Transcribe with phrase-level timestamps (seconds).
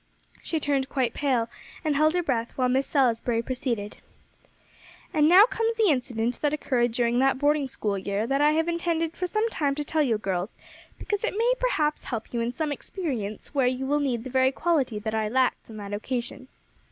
[0.41, 1.47] She turned quite pale,
[1.85, 3.97] and held her breath, while Miss Salisbury proceeded.
[5.13, 8.67] "And now comes the incident that occurred during that boarding school year, that I have
[8.67, 10.55] intended for some time to tell you girls,
[10.97, 14.51] because it may perhaps help you in some experience where you will need the very
[14.51, 16.47] quality that I lacked on that occasion."